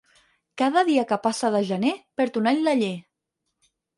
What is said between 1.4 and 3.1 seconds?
de gener, perd un all l'aller.